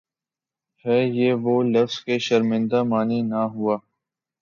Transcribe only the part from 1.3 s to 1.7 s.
وہ